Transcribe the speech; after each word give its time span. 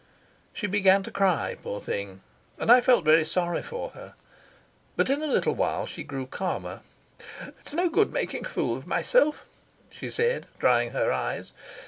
She 0.51 0.65
began 0.65 1.03
to 1.03 1.11
cry, 1.11 1.55
poor 1.61 1.79
thing, 1.79 2.21
and 2.57 2.71
I 2.71 2.81
felt 2.81 3.05
very 3.05 3.23
sorry 3.23 3.61
for 3.61 3.91
her. 3.91 4.15
But 4.95 5.11
in 5.11 5.21
a 5.21 5.27
little 5.27 5.53
while 5.53 5.85
she 5.85 6.01
grew 6.01 6.25
calmer. 6.25 6.81
"It's 7.59 7.71
no 7.71 7.87
good 7.87 8.11
making 8.11 8.47
a 8.47 8.49
fool 8.49 8.75
of 8.75 8.87
myself," 8.87 9.45
she 9.91 10.09
said, 10.09 10.47
drying 10.57 10.89
her 10.89 11.11
eyes. 11.13 11.53